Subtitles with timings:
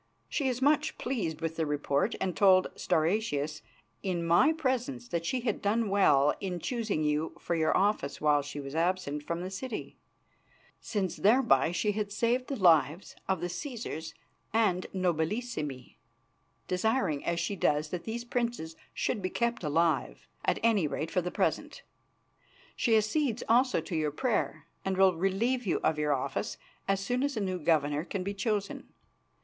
[0.27, 3.61] She is much pleased with the report, and told Stauracius
[4.01, 8.41] in my presence that she had done well in choosing you for your office while
[8.41, 9.99] she was absent from the city,
[10.79, 14.15] since thereby she had saved the lives of the Cæsars
[14.51, 15.97] and Nobilissimi,
[16.67, 21.21] desiring as she does that these princes should be kept alive, at any rate for
[21.21, 21.83] the present.
[22.75, 26.57] She accedes also to your prayer, and will relieve you of your office
[26.87, 28.91] as soon as a new governor can be chosen.